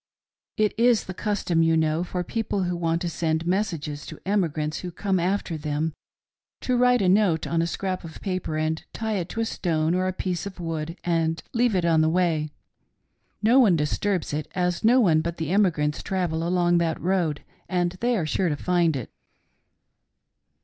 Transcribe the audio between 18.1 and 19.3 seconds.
are sure to find it.